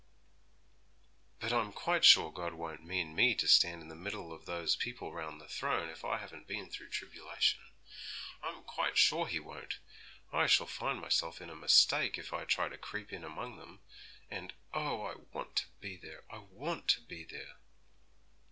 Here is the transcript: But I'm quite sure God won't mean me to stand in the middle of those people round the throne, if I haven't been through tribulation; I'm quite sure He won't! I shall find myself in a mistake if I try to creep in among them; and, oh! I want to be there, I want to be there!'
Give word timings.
But 1.39 1.53
I'm 1.53 1.71
quite 1.71 2.03
sure 2.03 2.31
God 2.33 2.55
won't 2.55 2.83
mean 2.83 3.13
me 3.13 3.35
to 3.35 3.47
stand 3.47 3.83
in 3.83 3.87
the 3.87 3.93
middle 3.95 4.33
of 4.33 4.45
those 4.47 4.75
people 4.75 5.13
round 5.13 5.39
the 5.39 5.47
throne, 5.47 5.89
if 5.89 6.03
I 6.03 6.17
haven't 6.17 6.47
been 6.47 6.71
through 6.71 6.89
tribulation; 6.89 7.59
I'm 8.41 8.63
quite 8.63 8.97
sure 8.97 9.27
He 9.27 9.39
won't! 9.39 9.77
I 10.33 10.47
shall 10.47 10.65
find 10.65 10.99
myself 10.99 11.39
in 11.39 11.51
a 11.51 11.55
mistake 11.55 12.17
if 12.17 12.33
I 12.33 12.45
try 12.45 12.67
to 12.67 12.79
creep 12.79 13.13
in 13.13 13.23
among 13.23 13.57
them; 13.57 13.81
and, 14.27 14.53
oh! 14.73 15.03
I 15.03 15.17
want 15.33 15.55
to 15.57 15.65
be 15.79 15.97
there, 15.97 16.23
I 16.31 16.39
want 16.39 16.87
to 16.87 17.01
be 17.01 17.23
there!' 17.23 17.57